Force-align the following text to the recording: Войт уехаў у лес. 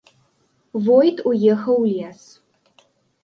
Войт 0.85 1.17
уехаў 1.31 1.77
у 1.83 1.91
лес. 1.93 2.21